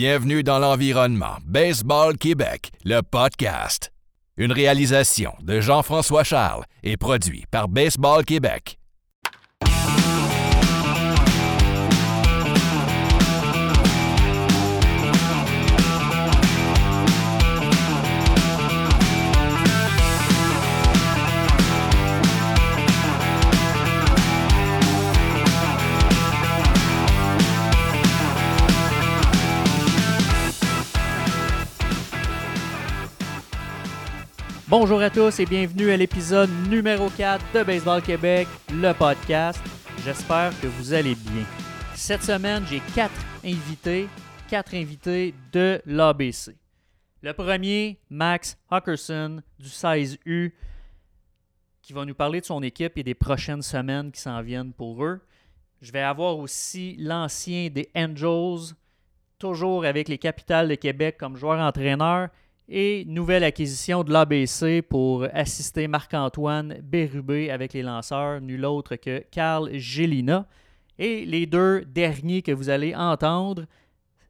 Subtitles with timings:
[0.00, 3.90] Bienvenue dans l'environnement Baseball Québec, le podcast.
[4.36, 8.77] Une réalisation de Jean-François Charles et produit par Baseball Québec.
[34.70, 39.58] Bonjour à tous et bienvenue à l'épisode numéro 4 de Baseball Québec, le podcast.
[40.04, 41.46] J'espère que vous allez bien.
[41.94, 44.10] Cette semaine, j'ai quatre invités,
[44.46, 46.54] quatre invités de l'ABC.
[47.22, 50.52] Le premier, Max Huckerson du 16U,
[51.80, 55.02] qui va nous parler de son équipe et des prochaines semaines qui s'en viennent pour
[55.02, 55.22] eux.
[55.80, 58.74] Je vais avoir aussi l'ancien des Angels,
[59.38, 62.28] toujours avec les Capitales de Québec comme joueur-entraîneur,
[62.68, 69.24] et nouvelle acquisition de l'ABC pour assister Marc-Antoine Bérubé avec les lanceurs, nul autre que
[69.30, 70.46] Carl Gélina.
[70.98, 73.64] Et les deux derniers que vous allez entendre,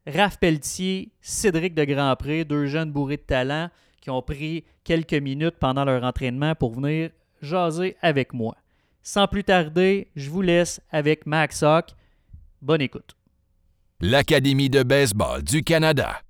[0.06, 5.56] Raph Pelletier, Cédric de Grandpré, deux jeunes bourrés de talent qui ont pris quelques minutes
[5.58, 7.10] pendant leur entraînement pour venir
[7.42, 8.56] jaser avec moi.
[9.02, 11.90] Sans plus tarder, je vous laisse avec Max Hawk.
[12.62, 13.16] Bonne écoute.
[14.00, 16.20] L'Académie de baseball du Canada.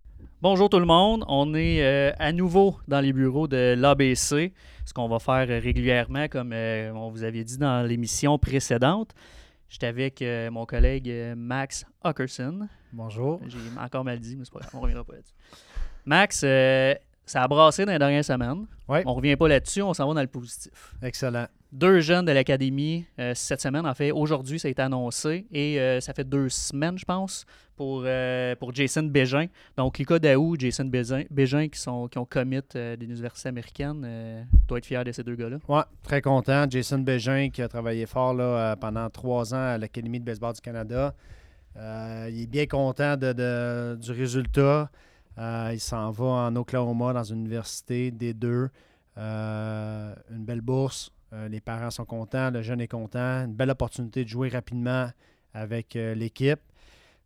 [0.41, 4.53] Bonjour tout le monde, on est euh, à nouveau dans les bureaux de l'ABC,
[4.85, 9.17] ce qu'on va faire euh, régulièrement comme euh, on vous avait dit dans l'émission précédente.
[9.69, 12.69] J'étais avec mon collègue Max Huckerson.
[12.93, 13.41] Bonjour.
[13.49, 15.35] J'ai encore mal dit, mais c'est pas grave, on reviendra pas là-dessus.
[16.07, 16.39] Max,
[17.27, 18.67] ça a brassé dans les dernières semaines.
[18.89, 19.03] Ouais.
[19.07, 20.95] On revient pas là-dessus, on s'en va dans le positif.
[21.03, 21.49] Excellent.
[21.71, 23.85] Deux jeunes de l'Académie euh, cette semaine.
[23.87, 27.45] En fait, aujourd'hui, ça a été annoncé et euh, ça fait deux semaines, je pense,
[27.77, 29.47] pour, euh, pour Jason Bégin.
[29.77, 34.87] Donc, Lucas Daou, Jason Bégin, qui, sont, qui ont commit des universités américaines, doit être
[34.87, 35.59] fier de ces deux gars-là.
[35.69, 36.65] Ouais, très content.
[36.71, 40.63] Jason Bégin qui a travaillé fort là, pendant trois ans à l'Académie de baseball du
[40.63, 41.15] Canada.
[41.77, 44.91] Il est bien content de- du résultat.
[45.37, 48.71] Il s'en va en Oklahoma dans une université des deux.
[49.19, 50.15] Une
[50.47, 51.13] belle bourse.
[51.33, 53.45] Euh, les parents sont contents, le jeune est content.
[53.45, 55.11] Une belle opportunité de jouer rapidement
[55.53, 56.61] avec euh, l'équipe.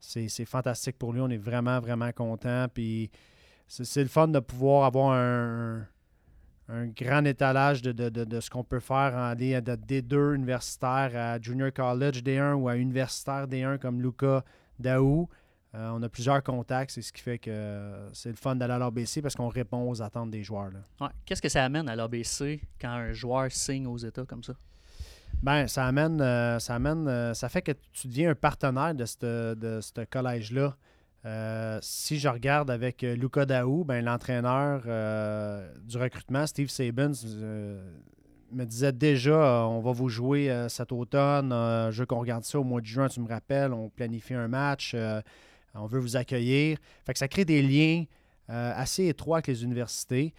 [0.01, 1.21] C'est fantastique pour lui.
[1.21, 2.67] On est vraiment, vraiment content.
[2.73, 3.11] Puis
[3.69, 5.87] c'est le fun de pouvoir avoir un,
[6.97, 12.23] grand étalage de, ce qu'on peut faire en aller de D2 universitaire à Junior College
[12.23, 14.45] D1 ou à universitaire D1 comme Luca
[14.79, 15.29] Daou.
[15.75, 18.75] Euh, on a plusieurs contacts, c'est ce qui fait que euh, c'est le fun d'aller
[18.75, 20.71] à l'ABC parce qu'on répond aux attentes des joueurs.
[21.01, 21.09] Ouais.
[21.25, 24.53] Qu'est-ce que ça amène à l'ABC quand un joueur signe aux États comme ça?
[25.43, 29.05] Ben, ça amène, euh, ça amène, euh, ça fait que tu deviens un partenaire de
[29.05, 30.77] ce de collège-là.
[31.25, 34.83] Euh, si je regarde avec Luca Daou, ben, l'entraîneur
[35.85, 37.13] du recrutement, Steve Sabins,
[38.53, 41.51] me disait déjà on va vous jouer cet automne.
[41.91, 44.49] je veux qu'on regarde ça au mois de juin, tu me rappelles, on planifie un
[44.49, 44.95] match,
[45.75, 46.79] on veut vous accueillir.
[47.05, 48.05] Fait que ça crée des liens
[48.51, 50.35] euh, assez étroits avec les universités.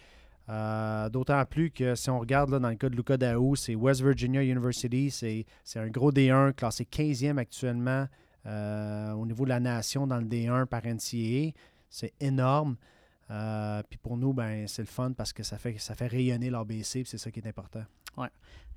[0.48, 4.02] Euh, D'autant plus que si on regarde dans le cas de Luca Daou, c'est West
[4.02, 8.06] Virginia University, c'est un gros D1 classé 15e actuellement
[8.46, 11.52] euh, au niveau de la nation dans le D1 par NCAA.
[11.88, 12.76] C'est énorme.
[13.88, 17.04] Puis pour nous, ben, c'est le fun parce que ça fait, ça fait rayonner l'ABC,
[17.06, 17.84] c'est ça qui est important.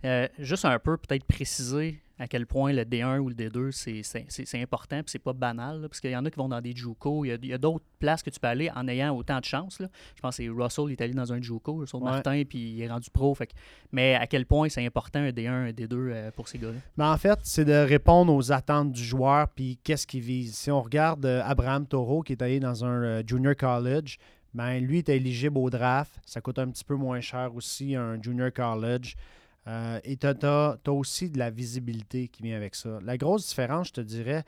[0.05, 4.61] Euh, juste un peu, peut-être préciser à quel point le D1 ou le D2, c'est-
[4.61, 6.75] important, puis c'est pas banal, là, parce qu'il y en a qui vont dans des
[6.75, 9.79] JUCO, il y a, d'autres places que tu peux aller en ayant autant de chance.
[9.79, 9.87] là.
[10.15, 11.99] Je pense que c'est Russell, il est allé dans un JUCO, Ouais.
[12.01, 13.33] Martin, puis il est rendu pro.
[13.35, 13.53] Fait que-
[13.91, 16.77] mais à quel point c'est important un D1, un D2 euh, pour ces gars-là?
[16.95, 20.55] Mais en fait, c'est de répondre aux attentes du joueur, puis qu'est-ce qu'il vise.
[20.55, 24.17] Si on regarde euh, Abraham Toro, qui est allé dans un euh, junior college,
[24.57, 26.19] ben, lui est éligible au draft.
[26.25, 29.15] Ça coûte un petit peu moins cher aussi, un junior college.
[29.67, 32.97] Euh, et tu as, aussi de la visibilité qui vient avec ça.
[33.03, 34.43] La grosse différence, je te dirais,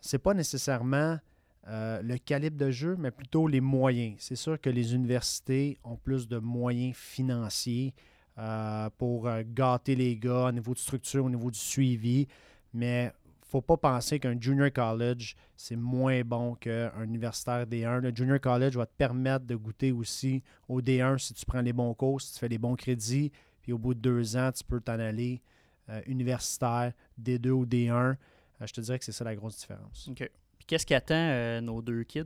[0.00, 1.20] c'est pas nécessairement
[1.68, 4.16] euh, le calibre de jeu, mais plutôt les moyens.
[4.18, 7.94] C'est sûr que les universités ont plus de moyens financiers
[8.38, 12.26] euh, pour gâter les gars au niveau de structure, au niveau du suivi,
[12.72, 13.12] mais
[13.54, 18.00] faut pas penser qu'un junior college, c'est moins bon qu'un universitaire D1.
[18.00, 21.72] Le junior college va te permettre de goûter aussi au D1 si tu prends les
[21.72, 23.30] bons cours, si tu fais les bons crédits,
[23.62, 25.40] puis au bout de deux ans, tu peux t'en aller
[25.88, 26.92] euh, universitaire,
[27.22, 27.92] D2 ou D1.
[27.92, 28.16] Euh,
[28.60, 30.08] je te dirais que c'est ça la grosse différence.
[30.10, 30.28] OK.
[30.64, 32.24] Puis qu'est-ce qui attend euh, nos deux kids?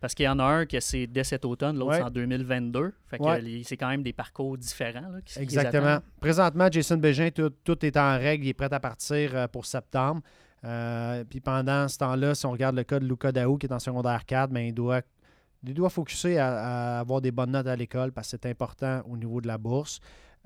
[0.00, 1.96] Parce qu'il y en a un que c'est dès cet automne, l'autre Ouais.
[1.96, 2.92] c'est en 2022.
[3.08, 3.62] Fait que Ouais.
[3.64, 5.08] c'est quand même des parcours différents.
[5.10, 5.98] Là, qui, Exactement.
[6.20, 8.44] Présentement, Jason Bégin, tout, tout est en règle.
[8.44, 10.20] Il est prêt à partir euh, pour septembre.
[10.64, 13.72] Euh, puis pendant ce temps-là, si on regarde le cas de Luca Daou qui est
[13.72, 15.00] en secondaire 4, ben, il doit
[15.64, 19.16] il doit focuser à, avoir des bonnes notes à l'école parce que c'est important au
[19.16, 19.98] niveau de la bourse.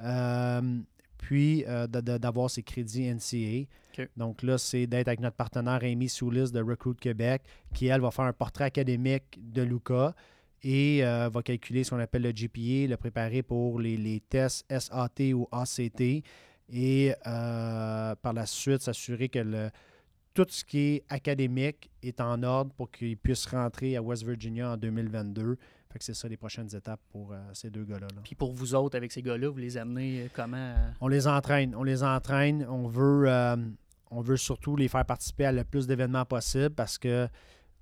[0.03, 0.79] Euh,
[1.23, 3.69] puis euh, d'avoir ses crédits NCA.
[4.17, 7.43] Donc là, c'est d'être avec notre partenaire Amy Soulis de Recruit Québec,
[7.73, 10.15] qui, elle, va faire un portrait académique de Luca
[10.65, 15.33] et euh, va calculer ce qu'on appelle le GPA, le préparer pour les, tests SAT
[15.33, 16.25] ou ACT
[16.75, 19.71] et par la suite s'assurer que le,
[20.35, 24.73] tout ce qui est académique est en ordre pour qu'il puisse rentrer à West Virginia
[24.73, 25.57] en 2022.
[25.93, 28.06] Fait que c'est ça les prochaines étapes pour euh, ces deux gars-là.
[28.25, 30.75] Puis pour vous autres, avec ces gars-là, vous les amenez euh, comment?
[31.03, 31.75] On les entraîne.
[31.75, 32.67] On les entraîne.
[32.67, 33.56] On veut, euh,
[34.11, 37.29] on veut surtout les faire participer à le plus d'événements possible parce que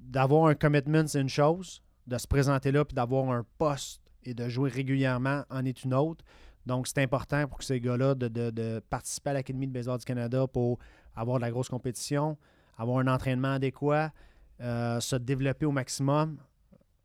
[0.00, 1.82] d'avoir un commitment, c'est une chose.
[2.08, 5.94] De se présenter là puis d'avoir un poste et de jouer régulièrement en est une
[5.94, 6.24] autre.
[6.66, 10.46] Donc, c'est important pour ces gars-là de, de, participer à l'Académie de baseball du Canada
[10.48, 10.78] pour
[11.14, 12.36] avoir de la grosse compétition,
[12.76, 14.12] avoir un entraînement adéquat,
[14.60, 16.38] euh, se développer au maximum.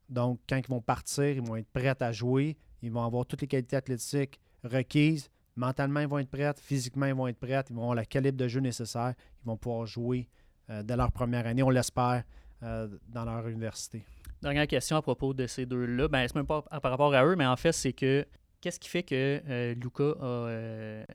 [0.10, 2.58] Donc, quand ils vont partir, ils vont être prêts à jouer.
[2.82, 5.30] Ils vont avoir toutes les qualités athlétiques requises.
[5.56, 6.52] Mentalement, ils vont être prêts.
[6.62, 7.64] Physiquement, ils vont être prêts.
[7.70, 9.14] Ils vont avoir le calibre de jeu nécessaire.
[9.44, 10.28] Ils vont pouvoir jouer
[10.70, 12.24] euh, dès leur première année, on l'espère,
[12.64, 14.04] euh, dans leur université.
[14.42, 16.08] Dernière question à propos de ces deux-là.
[16.08, 18.26] Ben, c'est même pas par rapport à eux, mais en fait, c'est que
[18.62, 21.06] qu'est-ce qui fait que Luca a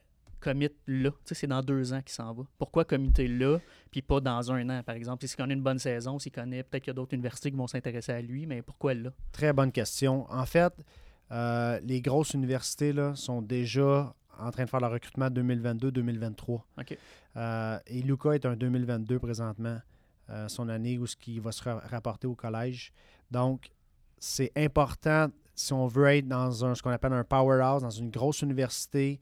[0.40, 1.10] commit là.
[1.10, 2.42] Tu sais, c'est dans deux ans qu'il s'en va.
[2.58, 3.58] Pourquoi committer là,
[3.90, 5.26] puis pas dans un an, par exemple?
[5.26, 7.66] S'il connaît une bonne saison, s'il connaît, peut-être qu'il y a d'autres universités qui vont
[7.66, 9.10] s'intéresser à lui, mais pourquoi là?
[9.32, 10.30] Très bonne question.
[10.30, 10.72] En fait,
[11.32, 16.62] euh, les grosses universités là, sont déjà en train de faire le recrutement 2022-2023.
[16.78, 16.98] OK.
[17.36, 19.78] Euh, et Luca est un 2022 présentement,
[20.30, 22.92] euh, son année où ce qui va se rapporter au collège.
[23.30, 23.70] Donc,
[24.18, 28.10] c'est important si on veut être dans un, ce qu'on appelle un powerhouse, dans une
[28.10, 29.20] grosse université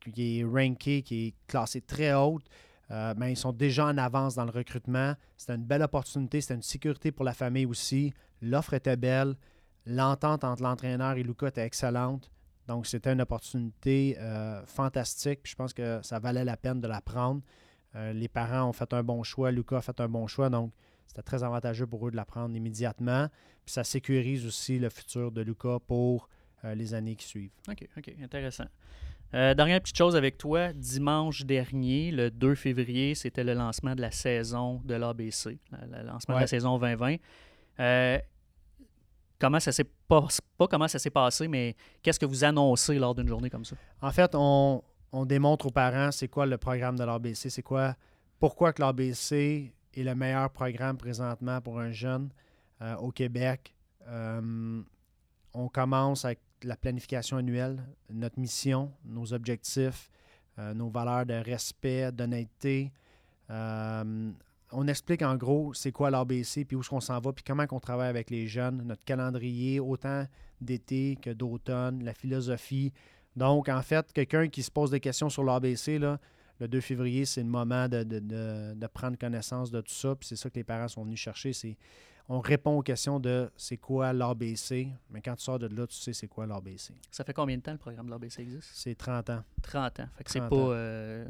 [0.00, 2.44] qui est ranké, qui est classé très haute,
[2.90, 5.14] euh, ben, ils sont déjà en avance dans le recrutement.
[5.36, 8.12] C'était une belle opportunité, c'était une sécurité pour la famille aussi.
[8.42, 9.36] L'offre était belle.
[9.86, 12.30] L'entente entre l'entraîneur et Luca était excellente.
[12.66, 15.40] Donc, c'était une opportunité euh, fantastique.
[15.42, 17.42] Puis je pense que ça valait la peine de la prendre.
[17.94, 19.50] Euh, les parents ont fait un bon choix.
[19.50, 20.50] Luca a fait un bon choix.
[20.50, 20.72] Donc,
[21.06, 23.28] c'était très avantageux pour eux de la prendre immédiatement.
[23.64, 26.28] Puis ça sécurise aussi le futur de Luca pour
[26.62, 27.52] les années qui suivent.
[27.70, 28.66] OK, OK, intéressant.
[29.32, 34.00] Euh, dernière petite chose avec toi, dimanche dernier, le 2 février, c'était le lancement de
[34.00, 37.16] la saison de l'ABC, le lancement de la saison 2020.
[37.78, 38.18] Euh,
[39.38, 40.26] comment ça s'est pas,
[40.58, 43.76] pas comment ça s'est passé, mais qu'est-ce que vous annoncez lors d'une journée comme ça?
[44.02, 44.82] En fait, on,
[45.26, 47.94] démontre aux parents c'est quoi le programme de l'ABC, c'est quoi,
[48.40, 52.30] pourquoi que l'ABC est le meilleur programme présentement pour un jeune
[52.82, 53.76] euh, au Québec.
[54.08, 60.10] on commence avec la planification annuelle, notre mission, nos objectifs,
[60.58, 62.92] euh, nos valeurs de respect, d'honnêteté.
[63.50, 64.30] Euh,
[64.72, 67.66] on explique en gros c'est quoi l'ABC, puis où est-ce qu'on s'en va, puis comment
[67.70, 70.26] on travaille avec les jeunes, notre calendrier, autant
[70.60, 72.92] d'été que d'automne, la philosophie.
[73.36, 77.42] Donc, en fait, quelqu'un qui se pose des questions sur l'ABC, le 2 février, c'est
[77.42, 80.14] le moment de, de, prendre connaissance de tout ça.
[80.14, 81.52] Puis c'est ça que les parents sont venus chercher.
[81.52, 81.76] C'est
[82.32, 85.96] on répond aux questions de c'est quoi l'ABC, mais quand tu sors de là, tu
[85.96, 86.94] sais c'est quoi l'ABC.
[87.10, 88.70] Ça fait combien de temps le programme de l'ABC existe?
[88.72, 89.42] C'est 30 ans.
[89.62, 90.08] 30 ans.
[90.16, 90.54] Fait que c'est pas.
[90.54, 91.26] Euh,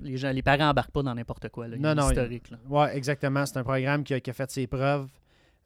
[0.00, 1.68] les, gens, les parents n'embarquent pas dans n'importe quoi.
[1.68, 1.76] Là.
[1.76, 2.08] Non, non.
[2.08, 2.50] Historique.
[2.66, 3.44] Oui, exactement.
[3.44, 5.06] C'est un programme qui a, fait ses preuves.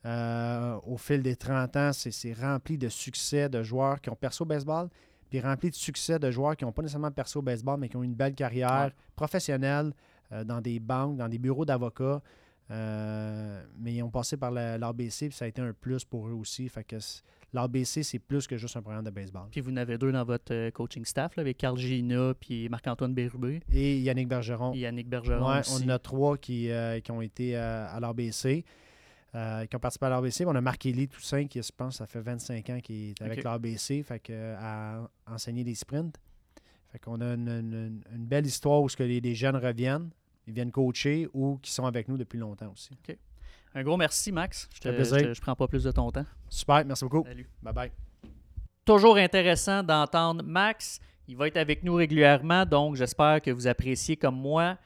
[0.04, 4.44] Euh, au fil des 30 ans, c'est rempli de succès de joueurs qui ont au
[4.44, 4.88] baseball,
[5.30, 8.02] puis rempli de succès de joueurs qui n'ont pas nécessairement au baseball, mais qui ont
[8.02, 9.92] une belle carrière professionnelle
[10.32, 12.20] euh, dans des banques, dans des bureaux d'avocats.
[12.70, 16.32] Euh, mais ils ont passé par l'ABC, puis ça a été un plus pour eux
[16.32, 16.68] aussi.
[16.68, 16.96] Fait que
[17.52, 19.48] l'ABC, c'est plus que juste un programme de baseball.
[19.50, 23.14] Puis vous en avez deux dans votre euh, coaching staff, avec Carl Gina puis Marc-Antoine
[23.14, 23.60] Bérubé.
[23.72, 24.72] Et Yannick Bergeron.
[24.74, 25.60] Yannick Bergeron.
[25.70, 28.64] on a trois qui, euh, qui ont été à l'ABC.
[29.32, 30.46] qui ont participé à l'ABC.
[30.46, 33.42] On a Marc Élie Toussaint, qui, je pense, ça fait 25 ans qu'il est avec
[33.42, 36.16] l'ABC, fait que, à enseigner des sprints.
[36.90, 40.10] Fait qu'on a une, belle histoire où ce que les jeunes reviennent
[40.46, 42.90] ils viennent coacher ou qui sont avec nous depuis longtemps aussi.
[42.92, 43.16] OK.
[43.74, 44.68] Un gros merci, Max.
[44.82, 46.26] Je ne prends pas plus de ton temps.
[46.48, 47.24] Super, merci beaucoup.
[47.26, 47.48] Salut.
[47.62, 47.90] Bye bye.
[48.84, 51.00] Toujours intéressant d'entendre Max.
[51.28, 54.76] Il va être avec nous régulièrement, donc j'espère que vous appréciez comme moi.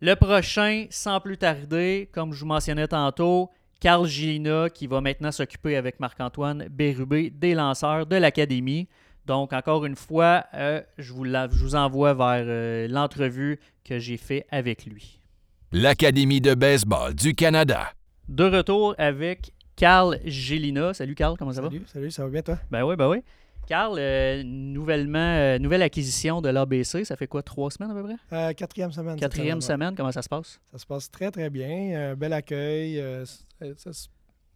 [0.00, 3.50] Le prochain, sans plus tarder, comme je vous mentionnais tantôt,
[3.80, 8.88] Carl Gina qui va maintenant s'occuper avec Marc-Antoine Bérubé des lanceurs de l'Académie.
[9.26, 14.46] Donc, encore une fois, euh, je, vous vous, envoie vers euh, l'entrevue que j'ai fait
[14.50, 15.20] avec lui.
[15.72, 17.92] L'Académie de baseball du Canada.
[18.28, 20.94] De retour avec Carl Gélina.
[20.94, 21.68] Salut Carl, comment ça va?
[21.86, 22.58] Salut, ça va bien toi?
[22.70, 23.18] Ben oui, ben oui.
[23.66, 28.02] Carl, euh, nouvellement, euh, nouvelle acquisition de l'ABC, ça fait quoi, trois semaines à peu
[28.02, 28.16] près?
[28.32, 29.18] Euh, quatrième semaine.
[29.18, 30.60] Quatrième semaine, comment ça se passe?
[30.72, 32.10] Ça se passe très, très bien.
[32.10, 33.02] Un bel accueil.
[33.76, 33.90] ça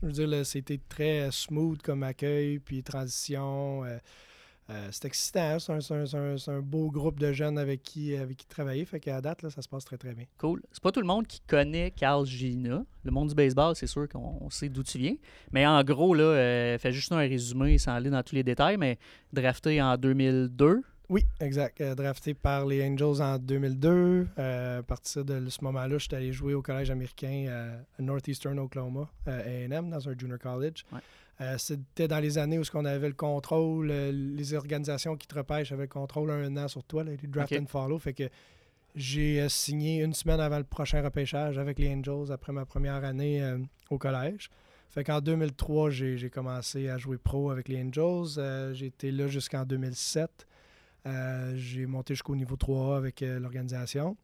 [0.00, 3.82] je veux dire, c'était très smooth comme accueil, puis transition.
[4.70, 5.58] Euh, c'est excitant.
[5.58, 8.84] C'est un, beau groupe de jeunes avec qui, avec qui travailler.
[8.84, 10.26] Fait qu'à date, là, ça se passe très, très bien.
[10.36, 10.62] Cool.
[10.72, 12.84] C'est pas tout le monde qui connaît Carl Gina.
[13.04, 15.14] Le monde du baseball, c'est sûr qu'on on sait d'où tu viens.
[15.52, 18.76] Mais en gros, là, euh, fais juste un résumé sans aller dans tous les détails,
[18.76, 18.98] mais
[19.32, 20.82] drafté en 2002.
[21.10, 21.80] Oui, exact.
[21.80, 24.28] Euh, drafté par les Angels en 2002.
[24.38, 28.02] Euh, à partir de ce moment-là, je suis allé jouer au collège américain euh, à
[28.02, 30.84] Northeastern Oklahoma, euh, A&M, dans un junior college.
[30.92, 31.00] Ouais.
[31.40, 35.26] Euh, C'était dans les années où ce qu'on avait le contrôle, euh, les organisations qui
[35.26, 37.98] te repêchent avaient le contrôle un an sur toi, là, les draft and follow.
[37.98, 38.28] Fait que
[38.94, 43.02] j'ai euh, signé une semaine avant le prochain repêchage avec les Angels après ma première
[43.04, 44.50] année euh, au collège.
[44.90, 48.38] Fait qu'en 2003, j'ai j'ai commencé à jouer pro avec les Angels.
[48.38, 50.46] Euh, j'ai été là jusqu'en 2007.
[51.08, 54.16] Euh, j'ai monté jusqu'au niveau 3 avec euh, l'organisation.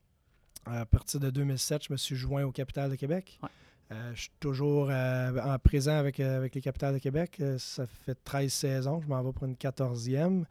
[0.67, 3.39] À partir de 2007, je me suis joint au Capital de Québec.
[3.43, 3.49] Ouais.
[3.93, 7.41] Euh, je suis toujours euh, en présent avec, euh, avec les Capitales de Québec.
[7.59, 9.01] Ça fait 13 saisons.
[9.01, 10.45] Je m'en vais pour une 14e.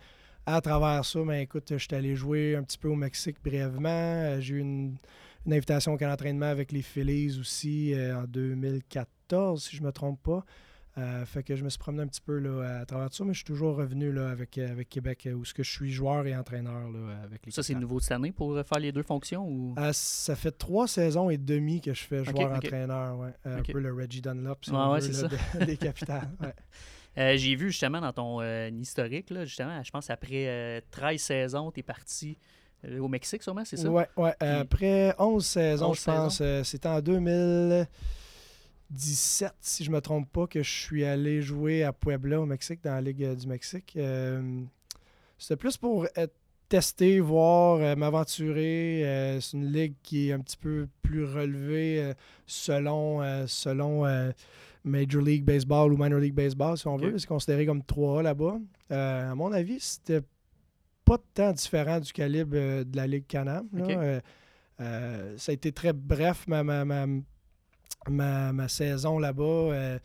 [0.45, 4.39] À travers ça, ben, écoute, je suis allé jouer un petit peu au Mexique brièvement.
[4.39, 4.97] J'ai eu une,
[5.45, 9.91] une invitation au camp d'entraînement avec les Phillies aussi en 2014, si je ne me
[9.91, 10.43] trompe pas.
[10.95, 13.23] Euh, fait que je me suis promené un petit peu là, à travers tout ça,
[13.23, 15.71] mais je suis toujours revenu là, avec, euh, avec Québec, euh, où ce que je
[15.71, 18.91] suis joueur et entraîneur là, avec les Ça, c'est nouveau cette année pour faire les
[18.91, 19.73] deux fonctions ou?
[19.79, 23.17] Euh, ça fait trois saisons et demie que je fais joueur-entraîneur.
[23.17, 23.33] ouais.
[23.47, 23.57] Euh.
[23.57, 26.29] Un peu le Reggie Dunlop, si on ouais, veut, c'est là, de- des capitales.
[27.17, 27.37] ouais.
[27.37, 28.41] J'ai vu justement dans ton
[28.79, 32.37] historique, là, justement, je pense après euh, 13 saisons, tu es parti
[32.99, 33.89] au Mexique, sûrement, c'est ça?
[33.89, 34.33] Ouais, ouais.
[34.39, 37.01] Puis- après 11 saisons, 11 je pense, c'était en
[38.93, 42.83] 2017, si je me trompe pas, que je suis allé jouer à Puebla au Mexique,
[42.83, 43.93] dans la Ligue euh, du Mexique.
[43.97, 44.61] Euh,
[45.37, 46.27] c'était plus pour euh,
[46.69, 49.03] tester, voir, euh, m'aventurer.
[49.05, 52.13] Euh, c'est une ligue qui est un petit peu plus relevée euh,
[52.45, 54.03] selon, selon
[54.83, 57.01] Major League Baseball ou Minor League Baseball, si on Ok.
[57.03, 57.17] veut.
[57.17, 58.59] C'est considéré comme 3A là-bas.
[58.89, 60.21] À mon avis, c'était
[61.05, 63.67] pas tant différent du calibre de la Ligue Canam.
[64.77, 67.05] ça a été très bref, ma, ma, ma,
[68.09, 69.43] ma- ma saison là-bas.
[69.43, 69.99] Euh,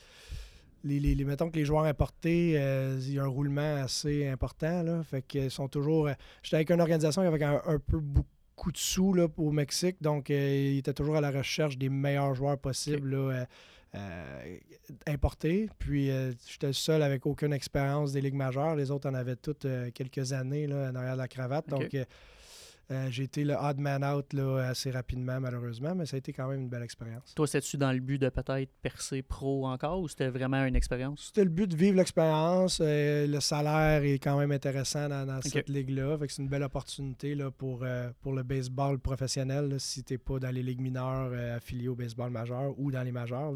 [0.85, 4.27] les, les- les- mettons que les joueurs importés, euh, il y a un roulement assez
[4.29, 4.83] important.
[4.83, 6.07] Là, fait qu'ils sont toujours.
[6.09, 9.97] euh, J'étais avec une organisation avec un, un peu beaucoup de sous là, au Mexique,
[10.01, 13.47] donc euh, ils étaient toujours à la recherche des meilleurs joueurs possibles là,
[13.95, 14.59] euh,
[15.07, 15.69] importés.
[15.79, 16.11] Puis
[16.47, 18.77] j'étais le seul avec aucune expérience des ligues majeures.
[18.77, 21.69] Les autres en avaient toutes quelques années là, en arrière de la cravate.
[21.69, 21.95] Donc
[22.91, 26.33] euh, j'ai été le odd man out là, assez rapidement, malheureusement, mais ça a été
[26.33, 27.35] quand même une belle expérience.
[27.35, 31.27] Toi, c'était-tu dans le but de peut-être percer pro encore ou c'était vraiment une expérience?
[31.27, 32.81] C'était le but de vivre l'expérience.
[32.81, 36.17] euh, le salaire est quand même intéressant dans, dans cette ligue-là.
[36.19, 39.69] Fait que c'est une belle opportunité là, pour, euh, pour le baseball professionnel.
[39.69, 43.03] là, si tu n'es pas dans les ligues mineures affiliées au baseball majeur ou dans
[43.03, 43.53] les majeurs,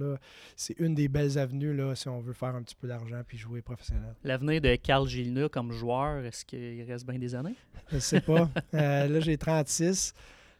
[0.57, 3.39] c'est une des belles avenues là, si on veut faire un petit peu d'argent puis
[3.39, 4.15] jouer professionnel.
[4.25, 7.57] L'avenir de Carl Gilna comme joueur, est-ce qu'il reste bien des années?
[7.91, 8.51] Je sais pas.
[8.73, 10.15] Là, j'ai 36.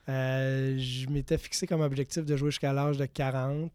[0.09, 3.71] Euh, je m'étais fixé comme objectif de jouer jusqu'à l'âge de 40.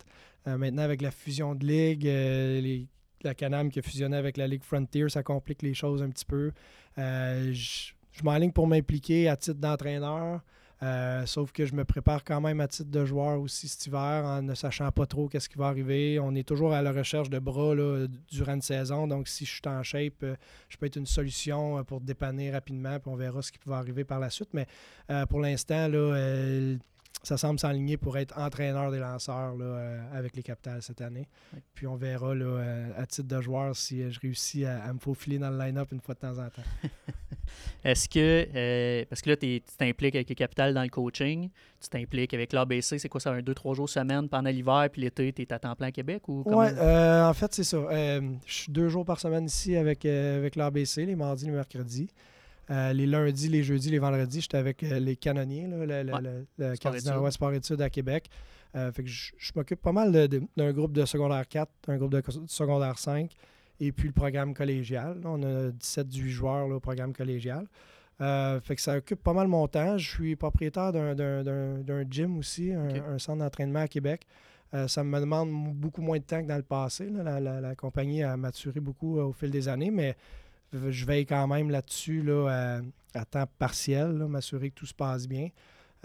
[0.48, 2.84] Euh, maintenant, avec la fusion de ligue, euh,
[3.24, 6.26] la Canam qui a fusionné avec la Ligue Frontier, ça complique les choses un petit
[6.26, 6.52] peu.
[6.98, 10.42] Euh, je je m'enligne pour m'impliquer à titre d'entraîneur.
[10.84, 14.24] Euh, sauf que je me prépare quand même à titre de joueur aussi cet hiver
[14.26, 16.20] en ne sachant pas trop qu'est-ce qui va arriver.
[16.20, 17.74] On est toujours à la recherche de bras
[18.30, 19.08] durant une saison.
[19.08, 20.36] Donc, si je suis en shape, euh,
[20.70, 23.00] je peux être une solution euh, pour dépanner rapidement.
[23.00, 24.50] Puis on verra ce qui va arriver par la suite.
[24.54, 24.68] Mais
[25.30, 26.78] pour l'instant, là,
[27.24, 31.28] ça semble s'enligner pour être entraîneur des lanceurs là, euh, avec les Capitals cette année.
[31.54, 31.62] Ouais.
[31.74, 34.94] Puis on verra là, euh, à titre de joueur si euh, je réussis à, à
[34.94, 36.62] me faufiler dans le line-up une fois de temps en temps.
[37.84, 41.90] Est-ce que, euh, parce que là, tu t'impliques avec les capitales dans le coaching, tu
[41.90, 45.42] t'impliques avec l'ABC, c'est quoi ça, un 2-3 jours semaine pendant l'hiver, puis l'été, tu
[45.42, 47.78] es à temps plein à Québec ou euh, en fait, c'est ça.
[47.90, 52.10] Je suis deux jours par semaine ici avec, avec l'ABC, les mardis, les mercredis.
[52.70, 56.22] Euh, les lundis, les jeudis, les vendredis, j'étais avec euh, les canonniers, là, le, Ouais.
[56.22, 58.30] le- le Sport Cardinal Sport Études à Québec.
[58.76, 60.12] Euh, fait que je, je m'occupe pas mal
[60.58, 63.32] d'un groupe de secondaire 4, d'un groupe de co- secondaire 5,
[63.80, 65.22] et puis le programme collégial.
[65.24, 67.66] Là, on a 17-18 joueurs là, au programme collégial.
[68.20, 69.98] Fait que ça occupe pas mal mon temps.
[69.98, 74.26] Je suis propriétaire d'un- gym aussi, un, un centre d'entraînement à Québec.
[74.88, 77.10] Ça me demande beaucoup moins de temps que dans le passé.
[77.10, 77.24] là.
[77.24, 80.16] La, la- la compagnie a maturé beaucoup au fil des années, mais
[80.74, 82.80] je veille quand même là-dessus là,
[83.16, 85.50] à, à temps partiel, m'assurer que tout se passe bien.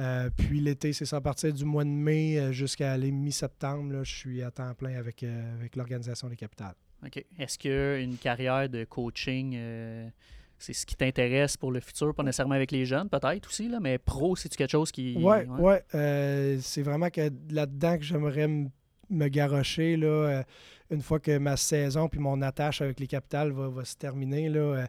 [0.00, 4.14] Euh, puis l'été, c'est ça, à partir du mois de mai euh, jusqu'à mi-septembre, je
[4.14, 6.74] suis à temps plein avec, euh, avec l'organisation des capitales.
[7.04, 7.24] OK.
[7.38, 10.08] Est-ce qu'une carrière de coaching, euh,
[10.58, 12.14] c'est ce qui t'intéresse pour le futur?
[12.14, 15.16] Pas nécessairement avec les jeunes, peut-être aussi, là, mais pro, c'est-tu quelque chose qui.
[15.18, 15.82] Ouais, ouais.
[15.94, 18.70] euh, c'est vraiment que là-dedans que j'aimerais m-
[19.12, 19.96] me garrocher.
[19.96, 20.42] Là, euh,
[20.90, 24.48] une fois que ma saison puis mon attache avec les capitales va, va se terminer.
[24.48, 24.86] Là, euh,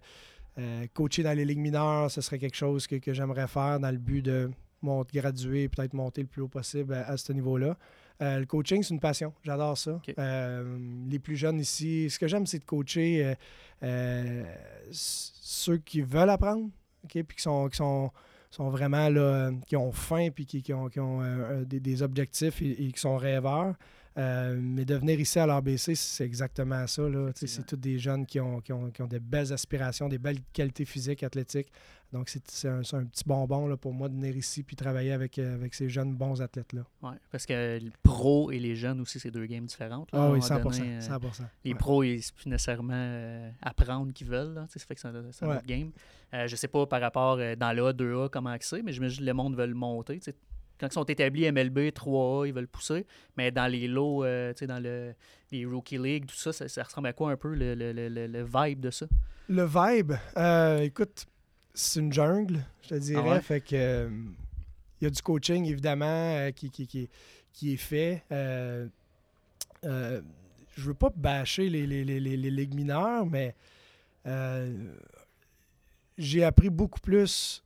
[0.59, 3.91] euh, coacher dans les ligues mineures, ce serait quelque chose que, que j'aimerais faire dans
[3.91, 4.51] le but de
[4.81, 7.77] mont- graduer, peut-être monter le plus haut possible à, à ce niveau-là.
[8.21, 9.33] Euh, le coaching, c'est une passion.
[9.43, 9.99] J'adore ça.
[10.19, 10.77] Euh,
[11.09, 13.33] les plus jeunes ici, ce que j'aime, c'est de coacher
[14.91, 16.69] ceux qui veulent apprendre,
[17.03, 18.11] ok, puis qui sont, qui sont,
[18.51, 21.21] sont vraiment là, qui ont faim, puis qui, qui ont, qui ont,
[21.63, 23.75] des, des objectifs et, et qui sont rêveurs.
[24.15, 27.01] Euh, mais de venir ici à l'ABC, c'est exactement ça.
[27.35, 30.41] C'est tous des jeunes qui ont, qui, ont, qui ont des belles aspirations, des belles
[30.53, 31.71] qualités physiques, athlétiques.
[32.11, 35.39] Donc, c'est un, un petit bonbon là, pour moi de venir ici puis travailler avec,
[35.39, 36.83] euh, avec ces jeunes bons athlètes-là.
[37.01, 40.11] Ouais, parce que le pro et les jeunes aussi, c'est deux games différentes.
[40.11, 40.63] là, Ah oui, moment 100%.
[40.79, 41.43] donné, euh, 100%.
[41.65, 41.77] Les Ouais.
[41.79, 44.53] pros, ils- plus nécessairement apprendre qu'ils veulent.
[44.53, 44.67] Là.
[44.69, 45.55] Ça fait que c'est un, Ouais.
[45.55, 45.89] autre game.
[46.35, 49.25] Euh, je sais pas par rapport dans le A, 2A, comment c'est, mais j'imagine que
[49.25, 50.19] le monde veut le monter.
[50.79, 53.05] Quand ils sont établis MLB, 3A, ils veulent pousser.
[53.37, 55.13] Mais dans les lots, euh, tu sais, dans le,
[55.51, 58.43] les Rookie League, tout ça, ça, ça ressemble à quoi un peu le, le- le-
[58.43, 59.05] vibe de ça?
[59.49, 61.25] Le vibe, euh, écoute,
[61.73, 63.21] c'est une jungle, je te dirais.
[63.25, 63.41] Ah ouais?
[63.41, 64.09] Fait que euh,
[64.99, 67.09] il y a du coaching, évidemment, euh, qui, qui, qui,
[67.51, 68.23] qui est fait.
[68.31, 68.87] Euh,
[69.85, 70.21] euh,
[70.75, 73.53] je veux pas bâcher les, les, les, les- ligues mineures, mais
[74.25, 74.73] euh,
[76.17, 77.63] j'ai appris beaucoup plus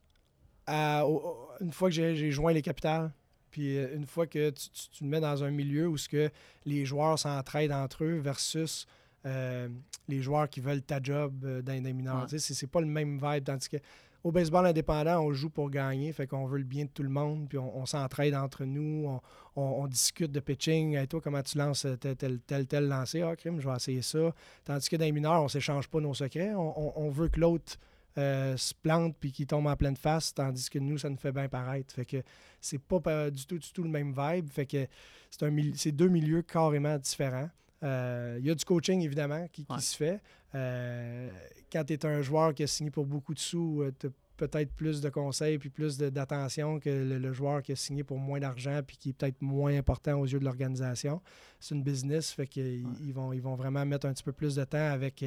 [0.66, 3.12] à- au- une fois que j'ai joint les capitales.
[3.52, 6.10] Puis euh, une fois que tu, tu, tu te mets dans un milieu où ce
[6.10, 6.30] que
[6.66, 8.86] les joueurs s'entraident entre eux versus
[9.26, 9.70] euh,
[10.08, 12.28] les joueurs qui veulent ta job euh, dans les mineurs.
[12.32, 12.38] Ouais.
[12.40, 13.44] C'est pas le même vibe.
[13.46, 13.78] Tandis que
[14.24, 16.12] au baseball indépendant, on joue pour gagner.
[16.12, 17.48] Fait qu'on veut le bien de tout le monde.
[17.48, 19.06] Puis on, on s'entraide entre nous.
[19.08, 19.22] On,
[19.56, 20.96] on- on discute de pitching.
[20.96, 23.22] Hey, toi, comment tu lances tel, tel, tel, tel lancer?
[23.22, 24.34] Ah, crime, je vais essayer ça.
[24.66, 26.54] Tandis que dans les mineurs, on s'échange pas nos secrets.
[26.56, 27.78] On veut que l'autre
[28.18, 30.34] euh, se plante puis qu'il tombe en pleine face.
[30.34, 31.94] Tandis que nous, ça nous fait bien paraître.
[31.94, 32.24] Fait que
[32.60, 34.50] c'est pas pa- du tout, du tout le même vibe.
[34.50, 34.88] Fait que
[35.30, 37.50] c'est un c'est deux milieux carrément différents.
[37.84, 39.80] Euh, Il y a du coaching, évidemment, qui, qui Ouais.
[39.80, 40.20] se fait.
[40.56, 41.30] Euh,
[41.72, 45.02] quand tu es un joueur qui a signé pour beaucoup de sous, tu peut-être plus
[45.02, 48.80] de conseils puis plus d'attention que le, le joueur qui a signé pour moins d'argent
[48.86, 51.22] puis qui est peut-être moins important aux yeux de l'organisation.
[51.60, 54.56] C'est une business, fait qu'ils ils vont, ils vont vraiment mettre un petit peu plus
[54.56, 55.26] de temps avec,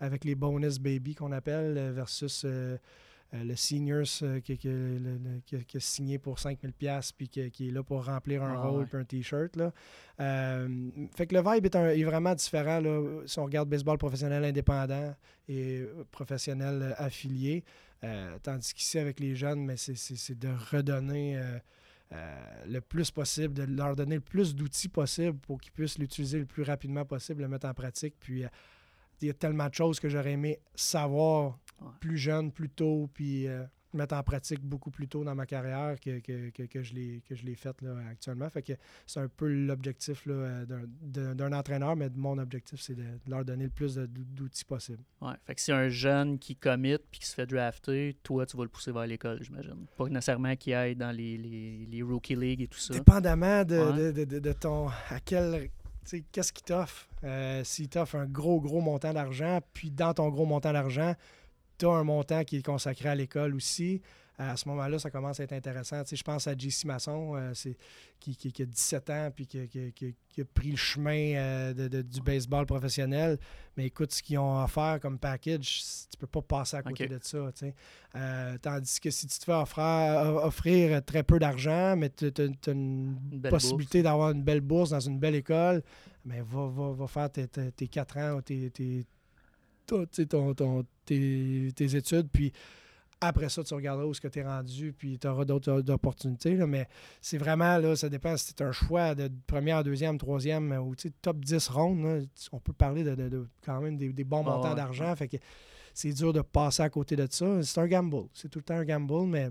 [0.00, 2.76] avec les bonus baby qu'on appelle euh, versus euh,
[3.34, 6.72] euh, le seniors euh, qui, qui- le- le- qui a- qui a signé pour 5000
[6.74, 8.86] pièces puis qui, est là pour remplir un Ah, rôle ouais.
[8.86, 9.72] puis un t-shirt là.
[10.20, 10.68] Euh,
[11.16, 14.44] fait que le vibe est, un- est vraiment différent là, si on regarde baseball professionnel
[14.44, 15.14] indépendant
[15.48, 17.64] et professionnel affilié.
[18.04, 21.58] Euh, tandis qu'ici, avec les jeunes, mais c'est- c'est c'est de redonner euh,
[22.12, 26.38] euh, le plus possible, de leur donner le plus d'outils possible pour qu'ils puissent l'utiliser
[26.40, 28.14] le plus rapidement possible, le mettre en pratique.
[28.20, 28.42] Puis
[29.20, 31.88] il y a tellement de choses que j'aurais aimé savoir Ouais.
[32.00, 33.46] plus jeune, plus tôt, puis
[33.94, 37.22] mettre en pratique beaucoup plus tôt dans ma carrière que, que, que, que je l'ai
[37.28, 37.76] que je l'ai faite
[38.10, 38.48] actuellement.
[38.50, 38.72] Fait que
[39.06, 40.64] c'est un peu l'objectif euh,
[41.02, 45.02] d'un- entraîneur, mais mon objectif, c'est de, de leur donner le plus d'outils possible.
[45.20, 45.34] Ouais.
[45.44, 48.62] Fait que si un jeune qui commit puis qui se fait drafter, toi, tu vas
[48.62, 49.86] le pousser vers l'école, j'imagine.
[49.96, 52.94] Pas nécessairement qu'il aille dans les, les, les Rookie League et tout ça.
[52.94, 54.12] Dépendamment de, Ouais.
[54.12, 54.88] de, de- ton.
[54.88, 55.68] à quel.
[56.32, 57.08] Qu'est-ce qu'il t'offre?
[57.22, 61.14] Euh, S'il t'offre un gros, gros montant d'argent, puis dans ton gros montant d'argent,
[61.82, 64.00] tu as un montant qui est consacré à l'école aussi.
[64.38, 66.02] À ce moment-là, ça commence à être intéressant.
[66.02, 67.76] Tu sais, je pense à JC Masson, euh, c'est,
[68.18, 71.86] qui, qui- qui a 17 ans puis qui, qui- a pris le chemin euh, de-
[71.88, 73.38] de- du baseball professionnel.
[73.76, 77.18] Mais écoute, ce qu'ils ont offert comme package, tu peux pas passer à côté de
[77.22, 77.52] ça.
[77.54, 77.74] tu sais.
[78.16, 82.70] Euh, tandis que si tu te fais offrir, offrir très peu d'argent, mais tu as
[82.72, 83.16] une
[83.50, 85.82] possibilité d'avoir une belle bourse dans une belle école,
[86.24, 89.04] mais va, va, va faire tes, tes, tes 4 ans, tes, tes,
[90.28, 92.52] ton- ton- tes, tes études, puis
[93.20, 95.92] après ça, tu regarderas où est-ce que tu es rendu, puis tu auras d'autres euh,
[95.94, 96.56] opportunités.
[96.56, 96.88] là, mais
[97.20, 101.38] c'est vraiment, là, ça dépend si c'est un choix de première, deuxième, troisième, ou top
[101.44, 102.02] 10 rondes.
[102.04, 102.18] là,
[102.50, 105.14] on peut parler de, de- de quand même des, des bons montants ouais, d'argent.
[105.14, 105.36] Fait que
[105.94, 107.62] c'est dur de passer à côté de ça.
[107.62, 108.24] C'est un gamble.
[108.34, 109.50] C'est tout le temps un gamble, mais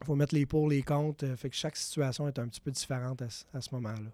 [0.00, 1.24] il faut mettre les pour, les contre.
[1.26, 4.10] euh, Fait que chaque situation est un petit peu différente à, ce- à ce moment-là.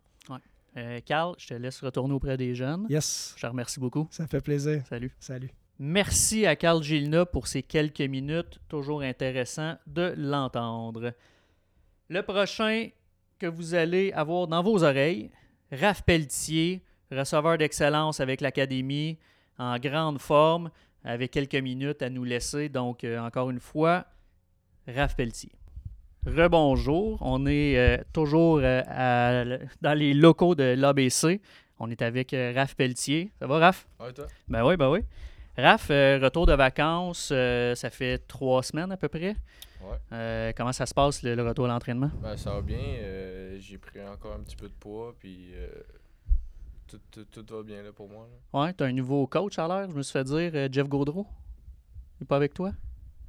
[0.77, 2.87] Euh, Carl, je te laisse retourner auprès des jeunes.
[2.89, 4.09] Yes, Je te remercie beaucoup.
[4.11, 4.83] ça fait plaisir.
[4.89, 5.15] Salut.
[5.21, 5.51] Salut.
[5.79, 8.59] Merci à Carl Gilna pour ces quelques minutes.
[8.69, 11.13] Toujours intéressant de l'entendre.
[12.09, 12.89] Le prochain
[13.39, 15.31] que vous allez avoir dans vos oreilles,
[15.73, 19.19] Raph Pelletier, receveur d'excellence avec l'Académie,
[19.59, 20.71] en grande forme,
[21.05, 22.69] avec quelques minutes à nous laisser.
[22.69, 24.07] Donc, euh, encore une fois,
[24.87, 25.53] Raph Pelletier.
[26.27, 29.45] Rebonjour, on est euh, toujours euh, à-
[29.81, 31.41] dans les locaux de l'ABC
[31.81, 33.33] On est avec euh, Raph Pelletier.
[33.41, 33.87] Ça va, Raph?
[33.99, 34.27] Ouais, toi?
[34.49, 35.01] Ben oui, ben oui.
[35.59, 37.27] Raph, retour de vacances,
[37.75, 39.35] ça fait trois semaines à peu près.
[39.83, 40.55] Ouais.
[40.57, 42.11] Comment ça se passe, le, le retour à l'entraînement?
[42.23, 42.79] Ben, ça va bien.
[43.59, 45.49] j'ai pris encore un petit peu de poids, puis
[46.87, 48.27] tout, tout, tout va bien là pour moi.
[48.55, 48.61] là.
[48.63, 51.27] Ouais, tu as un nouveau coach à l'air, je me suis fait dire, Jeff Gaudreau.
[52.21, 52.73] Il est pas avec toi?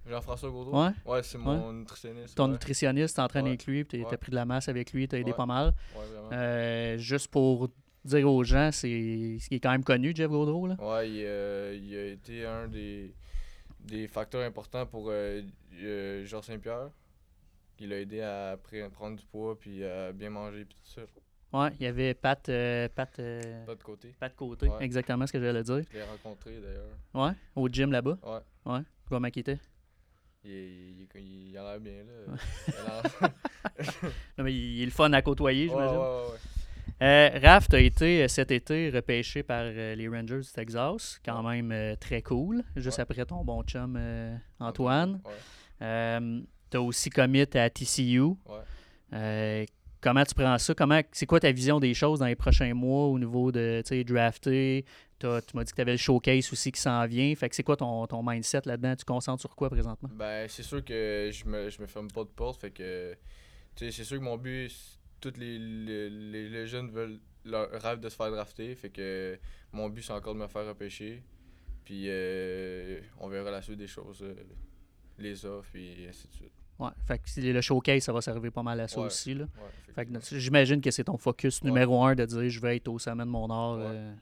[0.05, 0.83] Jean-François Gaudreau?
[0.83, 0.91] Ouais.
[1.05, 2.35] Ouais, c'est mon nutritionniste.
[2.35, 2.51] Ton ouais.
[2.53, 3.51] nutritionniste t'entraîne Ouais.
[3.51, 4.17] avec lui, tu as Ouais.
[4.17, 5.73] pris de la masse avec lui, tu as aidé pas mal.
[5.95, 6.29] Ouais, vraiment.
[6.33, 7.69] Euh, juste pour
[8.03, 10.67] dire aux gens, c'est ce qui est quand même connu, Jeff Gaudreau.
[10.67, 10.75] Là.
[10.79, 13.13] Ouais, il, euh, il a été un des,
[13.79, 15.41] des facteurs importants pour euh,
[15.81, 16.89] euh, Georges Saint-Pierre.
[17.79, 21.01] Il l'a aidé à pre- prendre du poids, puis à bien manger, puis tout ça.
[21.57, 24.13] Ouais, il y avait Pat, euh, Pat, euh, de côté.
[24.19, 24.75] Pat Côté, Ouais.
[24.81, 25.81] exactement ce que j'allais dire.
[25.91, 26.87] Je l'ai rencontré d'ailleurs.
[27.13, 28.17] Ouais, au gym là-bas.
[28.23, 28.71] Ouais.
[28.73, 29.59] Ouais, comment était?
[30.45, 33.29] Il, il, il, il a l'air bien là.
[34.37, 35.97] Non, mais il est le fun à côtoyer, j'imagine.
[35.97, 36.37] ouais, ouais.
[37.01, 41.19] Euh, Raph, tu as été euh, cet été repêché par euh, les Rangers du Texas.
[41.25, 42.63] Quand même euh, très cool.
[42.75, 43.01] Juste Ouais.
[43.03, 43.99] après ton bon chum
[44.59, 45.21] Antoine.
[45.25, 46.19] Ouais.
[46.69, 48.21] tu as aussi commit à TCU.
[49.11, 49.65] Ouais.
[50.03, 50.75] Comment tu prends ça?
[50.75, 54.83] Comment, c'est quoi ta vision des choses dans les prochains mois au niveau de drafter?
[55.17, 57.33] Tu m'as dit que tu avais le showcase aussi qui s'en vient.
[57.35, 58.93] Fait que c'est quoi ton, ton mindset là-dedans?
[58.97, 60.09] Tu concentres sur quoi présentement?
[60.11, 62.59] Ben, c'est sûr que je me, je me ferme pas de porte.
[62.59, 63.15] Fait que,
[63.77, 64.69] c'est sûr que mon but,
[65.21, 68.75] tous les, les, les- jeunes veulent leur rêve de se faire drafter.
[68.75, 69.39] Fait que
[69.71, 71.23] mon but, c'est encore de me faire repêcher.
[71.85, 74.35] Puis euh, on verra la suite des choses, euh,
[75.17, 76.62] les offres, et ainsi de suite.
[76.83, 76.89] Ouais.
[77.07, 79.05] Fait que le showcase, ça va servir pas mal à ça Ouais.
[79.07, 79.33] aussi.
[79.33, 79.45] Là.
[79.97, 83.23] Ouais, j'imagine que c'est ton focus numéro un de dire je vais être au sommet
[83.25, 83.77] de mon art.
[83.79, 84.13] Euh.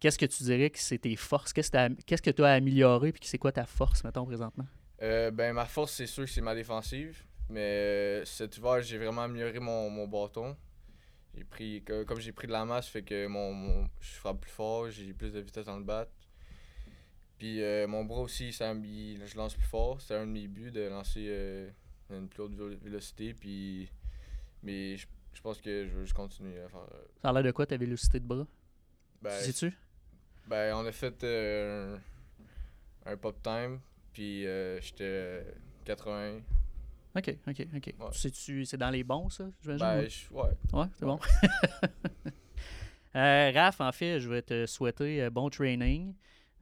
[0.00, 1.52] Qu'est-ce que tu dirais que c'est tes forces?
[1.52, 4.66] Qu'est-ce que tu as amélioré puis c'est quoi ta force, mettons, présentement?
[5.02, 7.22] Euh, ben, ma force, c'est sûr que c'est ma défensive.
[7.50, 10.56] Mais euh, cet hiver, j'ai vraiment amélioré mon, mon bâton.
[11.36, 14.50] J'ai pris, comme j'ai pris de la masse, fait que mon, mon- je frappe plus
[14.50, 16.06] fort, j'ai plus de vitesse dans le bat.
[17.40, 20.00] Puis euh, mon bras aussi, ça, il- je lance plus fort.
[20.00, 21.68] C'est un de mes buts de lancer euh,
[22.10, 23.32] une plus haute vélo- vélocité.
[23.34, 23.90] Puis,
[24.62, 26.80] mais je, je pense que je veux juste continuer à faire.
[26.94, 28.46] euh, Ça a l'air de quoi ta vélocité de bras?
[29.22, 29.72] ben, tu sais-tu?
[30.46, 31.98] ben, on a fait un,
[33.06, 33.80] un pop time.
[34.12, 35.42] Puis j'étais euh,
[35.86, 36.40] 80.
[37.16, 37.94] Ok, ok, ok.
[37.98, 38.10] Ouais.
[38.12, 39.48] Tu sais-tu, c'est dans les bons, ça?
[39.62, 40.08] j'imagine, Ben, ouais?
[40.10, 40.50] je- ouais.
[40.74, 41.16] Ouais, c'est Ouais.
[41.16, 41.18] bon.
[43.14, 46.14] Raph, en fait, je vais te souhaiter bon training.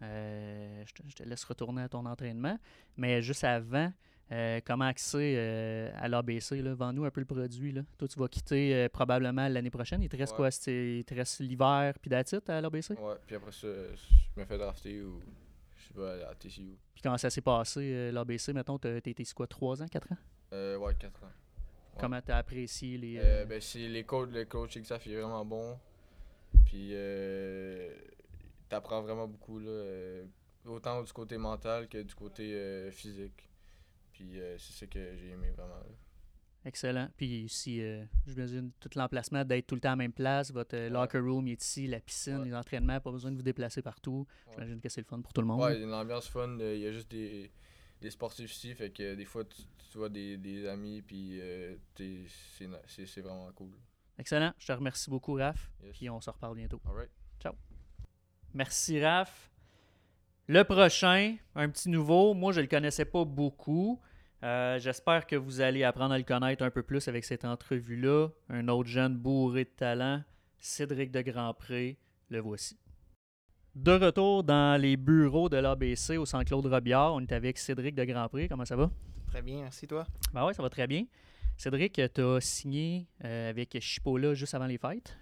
[0.03, 2.59] Euh, je, te, je te laisse retourner à ton entraînement.
[2.97, 3.93] Mais juste avant,
[4.31, 6.61] euh, comment accéder euh, à l'ABC?
[6.63, 7.73] Vends-nous un peu le produit.
[7.73, 7.83] Là.
[7.97, 10.03] Toi, tu vas quitter probablement l'année prochaine.
[10.03, 10.51] Il te reste Ouais.
[10.51, 10.73] quoi?
[10.73, 12.91] Il te reste l'hiver puis it à l'ABC?
[12.93, 15.21] Ouais, puis après ça, je me fais drafter ou
[15.77, 16.77] je vais à TCU.
[16.95, 18.53] Puis comment ça s'est passé, l'ABC?
[18.53, 20.17] Mettons, t'as été quoi, 3 ans, 4 ans?
[20.53, 21.27] Ouais, 4 ans.
[21.27, 22.01] Ouais.
[22.01, 23.19] Comment t'as apprécié les...
[23.49, 25.77] Ben, les coachs, le coaching staff est vraiment bon.
[26.67, 26.93] Puis,
[28.69, 30.25] t'apprends vraiment beaucoup, là, euh,
[30.67, 33.49] autant du côté mental que du côté euh, physique.
[34.13, 35.75] Puis, euh, c'est ça que j'ai aimé vraiment.
[35.77, 35.87] là.
[36.65, 37.09] Excellent.
[37.17, 40.51] Puis ici, euh, j'imagine tout l'emplacement d'être tout le temps à la même place.
[40.53, 40.91] Votre euh, Ouais.
[40.91, 42.47] locker room il est ici, la piscine, Ouais.
[42.47, 44.27] les entraînements, pas besoin de vous déplacer partout.
[44.49, 44.53] Ouais.
[44.55, 45.61] J'imagine que c'est le fun pour tout le monde.
[45.61, 46.59] Ouais, il y a une ambiance fun.
[46.61, 47.51] euh, Il y a juste des,
[48.01, 48.75] des sportifs ici.
[48.75, 51.01] Fait que des fois, tu, tu vois des, des amis.
[51.01, 51.41] Puis,
[51.95, 52.27] t'es-
[53.07, 53.71] c'est vraiment cool.
[54.19, 54.53] Excellent.
[54.59, 55.71] Je te remercie beaucoup, Raph.
[55.85, 55.93] Yes.
[55.97, 56.81] Puis on se reparle bientôt.
[56.85, 57.09] Alright.
[58.55, 59.51] Merci, Raph.
[60.47, 62.33] Le prochain, un petit nouveau.
[62.35, 64.01] Moi, je ne le connaissais pas beaucoup.
[64.43, 68.29] Euh, J'espère que vous allez apprendre à le connaître un peu plus avec cette entrevue-là.
[68.49, 70.23] Un autre jeune bourré de talent,
[70.59, 71.99] Cédric de Grandpré.
[72.31, 72.79] Le voici.
[73.75, 77.15] De retour dans les bureaux de l'ABC au Centre Claude Robillard.
[77.15, 78.49] On est avec Cédric de Grandpré.
[78.49, 78.91] Comment ça va?
[79.27, 80.07] Très bien, merci toi.
[80.33, 81.05] Ben ouais, ça va très bien.
[81.57, 85.17] Cédric, tu as signé euh, avec Chipola juste avant les fêtes?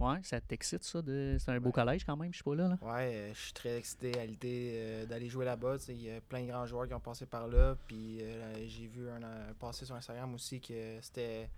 [0.00, 0.18] Ouais.
[0.22, 1.02] Ça t'excite ça?
[1.02, 1.72] de- C'est un beau Ouais.
[1.72, 2.68] collège quand même, Chipola.
[2.68, 2.78] Là.
[2.82, 5.76] Ouais, euh, je suis très excité à l'idée euh, d'aller jouer là-bas.
[5.88, 7.76] Il y a plein de grands joueurs qui ont passé par là.
[7.86, 9.20] Puis euh, j'ai vu un,
[9.58, 11.48] passer sur Instagram aussi que c'était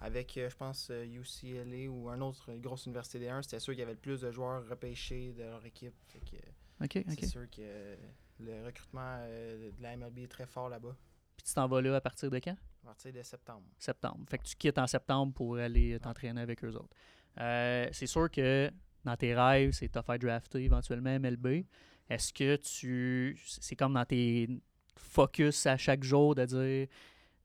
[0.00, 3.42] avec, je pense, UCLA ou un autre une grosse université des 1.
[3.42, 5.94] C'était sûr qu'il y avait le plus de joueurs repêchés de leur équipe.
[6.08, 6.36] Fait que
[6.84, 7.16] OK, OK.
[7.20, 7.96] C'est sûr que
[8.40, 10.96] le recrutement de la MLB est très fort là-bas.
[11.36, 12.56] Puis tu t'en vas là à partir de quand?
[12.82, 13.62] À partir de septembre.
[13.78, 14.24] Septembre.
[14.28, 16.96] Fait que tu quittes en septembre pour aller t'entraîner avec eux autres.
[17.38, 18.70] Euh, c'est sûr que
[19.04, 21.64] dans tes rêves, c'est te faire drafter éventuellement MLB.
[22.10, 23.40] Est-ce que tu.
[23.46, 24.48] C'est comme dans tes
[24.96, 26.88] focus à chaque jour de dire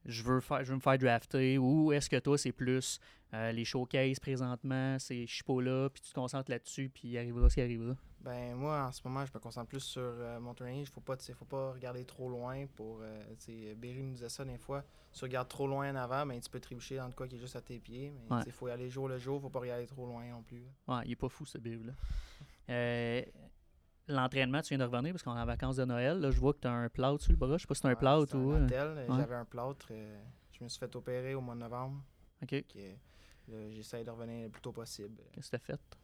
[0.05, 2.99] je veux, faire, je veux me faire drafter ou est-ce que toi, c'est plus
[3.33, 7.09] euh, les showcases présentement, c'est je suis pas là, puis tu te concentres là-dessus, puis
[7.09, 7.93] il arrivera ce qui arrivera?
[8.21, 10.81] Ben moi, en ce moment, je me concentre plus sur euh, mon training.
[10.81, 13.01] Il faut pas, faut pas regarder trop loin pour...
[13.77, 14.83] Berry nous disait ça des fois.
[15.17, 17.39] Tu regardes trop loin en avant, ben, tu peux trébucher dans de quoi qui est
[17.39, 18.11] juste à tes pieds.
[18.29, 18.43] Mais Ouais.
[18.45, 19.41] il faut y aller jour le jour.
[19.41, 20.63] faut pas regarder trop loin non plus.
[20.87, 21.93] Ouais, il est pas fou, ce là
[22.69, 23.21] Euh,
[24.09, 26.19] L'entraînement, tu viens de revenir parce qu'on est en vacances de Noël.
[26.19, 27.57] Là, je vois que tu as un plâtre sur le bras.
[27.57, 28.51] Je sais pas si c'est un Ouais, plâtre ou.
[28.51, 29.09] un euh, attel.
[29.09, 29.17] ouais.
[29.17, 29.87] J'avais un plâtre.
[29.91, 32.01] euh, je me suis fait opérer au mois de novembre.
[32.41, 32.63] OK.
[33.71, 35.21] J'essaie de revenir le plus tôt possible.
[35.33, 35.97] Qu'est-ce que tu as fait?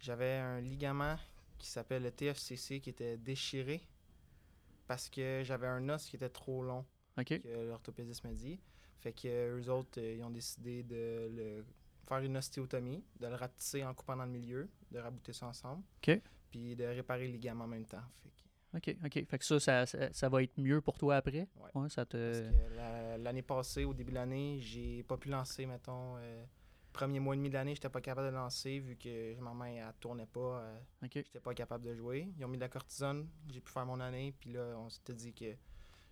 [0.00, 1.16] J'avais un ligament
[1.58, 3.80] qui s'appelle le TFCC qui était déchiré
[4.86, 6.84] parce que j'avais un os qui était trop long,
[7.40, 8.58] Que l'orthopédiste m'a dit.
[9.00, 11.64] Fait que euh, eux autres, euh, ils ont décidé de le
[12.08, 15.82] faire une ostéotomie, de le rapetisser en coupant dans le milieu, de rabouter ça ensemble.
[16.50, 18.02] Puis de réparer le ligament en même temps.
[18.22, 19.26] Fait que- OK, OK.
[19.26, 21.48] Fait que ça, ça, ça, ça va être mieux pour toi après?
[21.74, 21.88] Ouais.
[21.88, 22.16] ça te.
[22.16, 26.44] Parce que la- l'année passée, au début de l'année, j'ai pas pu lancer, mettons, euh,
[26.92, 29.66] premier mois et demi de l'année, j'étais pas capable de lancer vu que ma main
[29.66, 30.60] elle tournait pas.
[30.60, 30.78] euh.
[31.24, 32.28] J'étais pas capable de jouer.
[32.38, 35.14] Ils ont mis de la cortisone, j'ai pu faire mon année, puis là, on s'était
[35.14, 35.54] dit que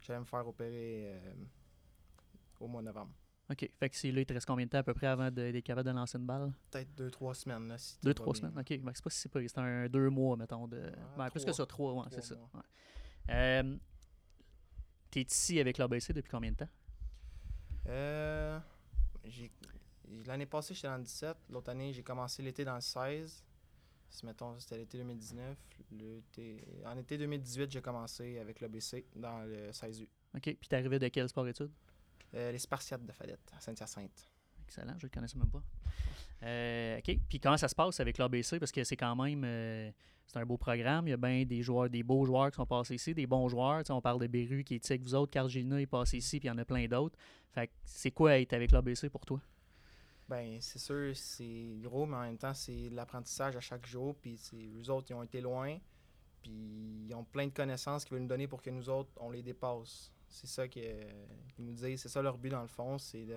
[0.04, 1.34] j'allais me faire opérer euh,
[2.60, 3.12] au mois de novembre.
[3.50, 3.68] OK.
[3.78, 5.58] Fait que c'est là, il te reste combien de temps à peu près avant d'être
[5.64, 6.52] capable de lancer une balle?
[6.70, 7.68] Peut-être deux, trois semaines.
[7.68, 8.40] Là, si Deux, trois bien.
[8.48, 8.58] semaines.
[8.58, 8.80] OK.
[8.82, 9.42] Ben, c'est pas si pire.
[9.46, 10.66] C'est un deux mois, mettons.
[10.66, 10.90] De...
[11.16, 12.36] ben, plus que ça, trois, ouais, c'est ça.
[12.36, 12.60] Ouais.
[13.30, 13.76] Euh,
[15.10, 16.68] T'es ici avec l'ABC depuis combien de temps?
[17.86, 18.58] Euh,
[20.26, 21.36] L'année passée, j'étais dans le 17.
[21.50, 23.44] L'autre année, j'ai commencé l'été dans le 16.
[24.14, 25.58] Si, mettons, c'était l'été 2019.
[25.90, 30.08] L'été- En été 2018, j'ai commencé avec l'ABC dans le 16U.
[30.36, 30.42] OK.
[30.42, 31.72] Puis t'es arrivé de quel sport-études?
[32.34, 34.28] Euh, les Spartiates de Fadette, à Saint-Hyacinthe.
[34.66, 35.62] Excellent, je le connaissais même pas.
[36.44, 37.18] Euh, OK.
[37.28, 38.58] Puis comment ça se passe avec l'ABC?
[38.60, 39.90] Parce que c'est quand même euh,
[40.26, 41.06] c'est un beau programme.
[41.08, 43.48] Il y a bien des joueurs, des beaux joueurs qui sont passés ici, des bons
[43.48, 43.80] joueurs.
[43.82, 46.18] Tu sais, on parle de Beru qui est avec vous autres, Carl Gilna est passé
[46.18, 47.18] ici, puis il y en a plein d'autres.
[47.52, 49.40] Fait que c'est quoi être avec l'ABC pour toi?
[50.28, 54.16] Ben, c'est sûr, c'est gros, mais en même temps, c'est de l'apprentissage à chaque jour.
[54.16, 55.78] Puis, c'est- eux autres, ils ont été loin.
[56.42, 56.50] Puis,
[57.08, 59.42] ils ont plein de connaissances qu'ils veulent nous donner pour que nous autres, on les
[59.42, 60.10] dépasse.
[60.28, 61.06] C'est ça qu'ils
[61.58, 62.00] nous disent.
[62.00, 62.98] C'est ça leur but, dans le fond.
[62.98, 63.36] C'est de.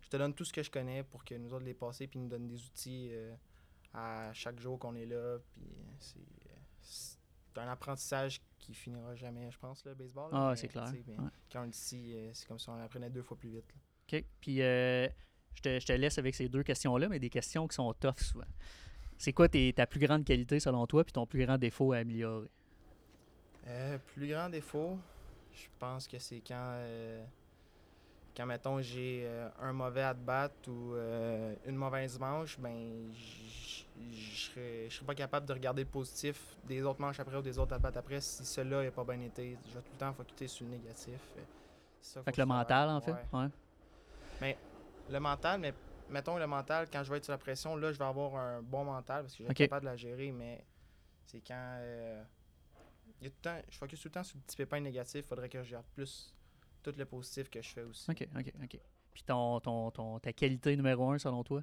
[0.00, 2.06] Je te donne tout ce que je connais pour que nous autres les passer.
[2.06, 3.34] Puis, ils nous donnent des outils euh,
[3.92, 5.38] à chaque jour qu'on est là.
[5.54, 6.20] Puis, euh, c'est.
[6.80, 10.32] C'est un apprentissage qui finira jamais, je pense, le baseball.
[10.32, 10.90] là, Ah, c'est clair.
[11.06, 11.28] mais Ouais.
[11.52, 13.66] Quand on ici, euh, c'est comme si on apprenait deux fois plus vite.
[13.74, 14.18] là.
[14.18, 14.24] OK.
[14.40, 15.06] Puis euh,
[15.54, 18.18] je, te, je te laisse avec ces deux questions-là, mais des questions qui sont tough
[18.20, 18.44] souvent.
[19.18, 21.98] C'est quoi tes- ta plus grande qualité selon toi, puis ton plus grand défaut à
[21.98, 22.48] améliorer?
[23.66, 24.98] Euh, plus grand défaut,
[25.54, 27.24] je pense que c'est quand, euh,
[28.36, 34.88] quand mettons, j'ai euh, un mauvais at-bat ou euh, une mauvaise manche, ben, je serais
[35.06, 38.20] pas capable de regarder le positif des autres manches après ou des autres at-bats après
[38.20, 39.56] si celui-là n'a pas bien été.
[39.68, 41.20] Je vais tout le temps focusser sur le négatif.
[42.00, 43.12] Ça, Fait que le mental, en fait?
[43.32, 43.48] Ouais.
[44.40, 44.56] Ouais.
[45.12, 45.74] Le mental, mais
[46.08, 48.62] mettons le mental, quand je vais être sur la pression, là, je vais avoir un
[48.62, 49.60] bon mental parce que je vais Ok.
[49.60, 50.64] être capable de la gérer, mais
[51.26, 51.78] c'est quand.
[51.80, 52.24] euh,
[53.20, 55.24] y a tout le temps, je focus tout le temps sur le petit pépin négatif,
[55.24, 56.34] il faudrait que je gère plus
[56.82, 58.10] tout le positif que je fais aussi.
[58.10, 58.80] OK, OK, OK.
[59.12, 61.62] Puis ton, ton, ton, ta qualité numéro un selon toi?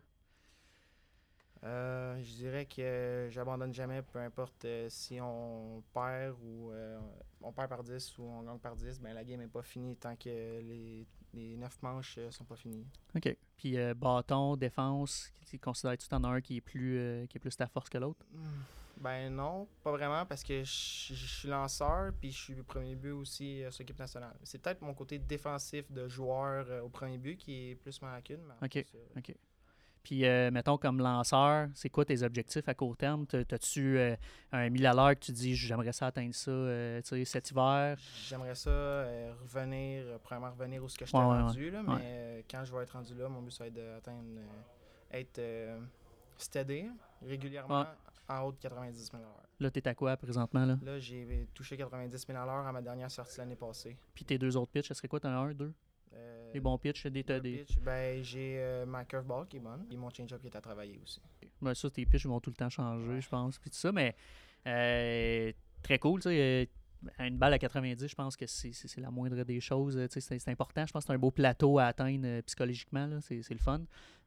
[1.64, 6.98] Euh, je dirais que j'abandonne jamais, peu importe euh, si on perd ou euh,
[7.42, 9.98] on perd par 10 ou on gagne par 10, ben la game n'est pas finie
[9.98, 12.86] tant que les, les 9 manches euh, sont pas finies.
[13.16, 13.36] OK.
[13.58, 17.40] Puis euh, bâton, défense, tu considères-tu que as un qui est plus, euh, qui est
[17.40, 18.26] plus ta force que l'autre?
[18.98, 23.12] Ben non, pas vraiment parce que je, je suis lanceur puis je suis premier but
[23.12, 24.36] aussi sur l'équipe nationale.
[24.44, 28.42] C'est peut-être mon côté défensif de joueur au premier but qui est plus ma lacune.
[28.46, 28.86] mais Ok.
[29.18, 29.36] OK.
[30.04, 33.26] Puis, euh, mettons, comme lanceur, c'est quoi tes objectifs à court terme?
[33.28, 34.16] T'as- T'as-tu euh,
[34.52, 37.52] un 1000 à l'heure que tu dis, j'aimerais ça atteindre ça euh, tu sais, cet
[37.52, 37.98] hiver?
[38.28, 41.92] J'aimerais ça euh, revenir, euh, premièrement revenir où ce que je ouais, rendu, là, mais
[41.94, 42.46] Ouais.
[42.50, 44.40] quand je vais être rendu là, mon but ça va être d'atteindre,
[45.12, 45.42] être
[46.38, 46.90] steady
[47.22, 47.86] régulièrement
[48.30, 49.44] en haut de 90 000 à l'heure.
[49.60, 50.66] Là, t'es à quoi présentement?
[50.66, 50.78] Là?
[50.84, 53.98] Là, j'ai touché 90 000 à l'heure à ma dernière sortie l'année passée.
[54.14, 55.20] Puis tes deux autres pitches, ce serait quoi?
[55.20, 55.74] T'en as un, deux?
[56.14, 57.58] Euh, Des bons pitchs, des, t'as deux des...
[57.60, 60.62] pitches, ben, j'ai euh, ma curveball qui est bonne et mon change-up qui est à
[60.62, 61.22] travailler aussi.
[61.62, 63.22] Ben, ça, tes pitchs vont tout le temps changer, Ouais.
[63.22, 63.60] je pense.
[63.60, 64.16] Puis tout ça, mais
[64.68, 65.52] euh,
[65.84, 66.20] très cool.
[66.22, 66.68] tu sais,
[67.20, 69.96] euh, une balle à 90, je pense que c'est la moindre des choses.
[69.98, 70.86] euh, tu sais, C'est important.
[70.86, 73.20] Je pense que c'est un beau plateau à atteindre euh, psychologiquement.
[73.22, 73.82] C'est le fun.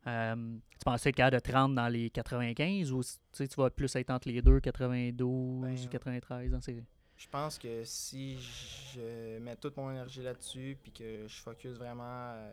[0.07, 0.35] Euh,
[0.71, 3.71] tu pensais être capable de te rendre dans les 95 ou tu sais, tu vas
[3.71, 6.83] plus être entre les deux, 92, Ben, 93 dans ces...
[7.23, 12.33] Je pense que si je mets toute mon énergie là-dessus puis que je focus vraiment
[12.35, 12.53] euh,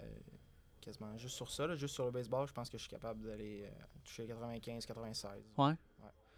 [0.79, 3.25] quasiment juste sur ça, là, juste sur le baseball, je pense que je suis capable
[3.25, 3.69] d'aller euh,
[4.03, 5.31] toucher 95, 96.
[5.57, 5.73] Ouais.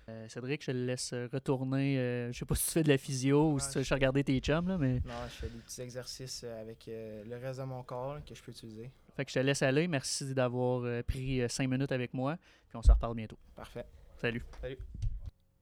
[0.07, 1.97] Euh, Cédric, je te laisse retourner.
[1.99, 3.95] euh, je sais pas si tu fais de la physio ou si Ouais, tu veux
[3.95, 7.59] regarder tes chums, là, mais Non, je fais des petits exercices avec euh, le reste
[7.59, 8.89] de mon corps là, que je peux utiliser.
[9.13, 9.89] fait que je te laisse aller.
[9.89, 12.37] Merci d'avoir pris 5 minutes avec moi.
[12.69, 13.37] Puis on se reparle bientôt.
[13.57, 13.85] Parfait.
[14.21, 14.43] Salut.
[14.61, 14.77] Salut.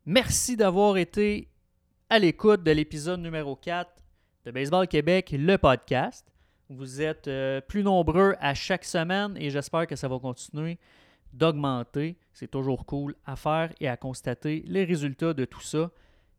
[0.05, 1.47] Merci d'avoir été
[2.11, 3.87] à l'écoute de l'épisode numéro 4
[4.45, 6.25] de Baseball Québec, le podcast.
[6.67, 10.79] Vous êtes euh, plus nombreux à chaque semaine et j'espère que ça va continuer
[11.33, 12.17] d'augmenter.
[12.33, 15.91] C'est toujours cool à faire et à constater les résultats de tout ça.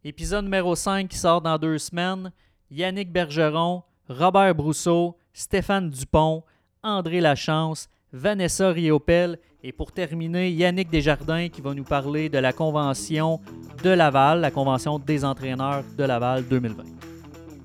[0.02, 2.32] Épisode numéro 5 qui sort dans deux semaines.
[2.72, 6.42] Yannick Bergeron, Robert Brousseau, Stéphane Dupont,
[6.82, 12.52] André Lachance, Vanessa Riopel et pour terminer, Yannick Desjardins qui va nous parler de la
[12.52, 13.40] convention
[13.84, 16.84] de Laval, la convention des entraîneurs de Laval 2020.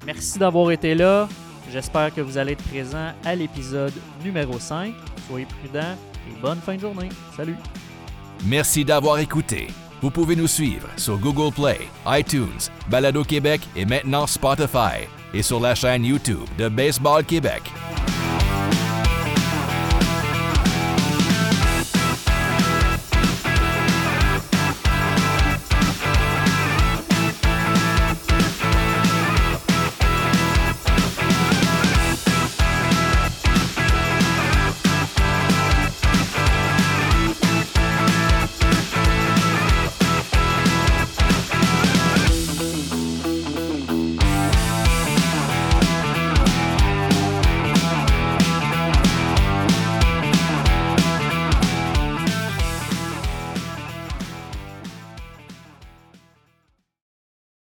[0.06, 1.28] Merci d'avoir été là.
[1.72, 4.94] J'espère que vous allez être présents à l'épisode numéro 5.
[5.28, 5.96] Soyez prudents
[6.30, 7.10] et bonne fin de journée.
[7.36, 7.56] Salut!
[8.46, 9.68] Merci d'avoir écouté.
[10.02, 15.60] Vous pouvez nous suivre sur Google Play, iTunes, Balado Québec et maintenant Spotify et sur
[15.60, 17.64] la chaîne YouTube de Baseball Québec.